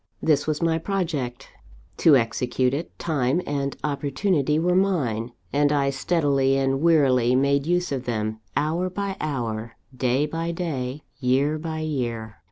[0.19, 1.47] "This was my project.
[1.97, 7.91] To execute it, time and opportunity were mine; and I steadily and warily made use
[7.91, 12.39] of them, hour by hour, day by day, year by year.